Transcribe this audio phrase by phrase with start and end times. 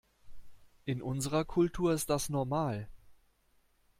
[0.85, 2.89] In unserer Kultur ist das normal.